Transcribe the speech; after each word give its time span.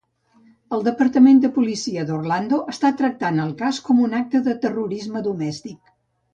El 0.77 0.85
Departament 0.87 1.41
de 1.43 1.51
Policia 1.57 2.07
d'Orlando 2.07 2.59
està 2.75 2.93
tractant 3.03 3.39
el 3.45 3.55
cas 3.63 3.83
com 3.91 4.03
un 4.09 4.19
acte 4.25 4.45
de 4.51 4.59
terrorisme 4.67 5.27
domèstic. 5.33 5.97